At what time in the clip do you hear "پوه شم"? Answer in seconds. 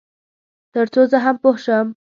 1.43-1.87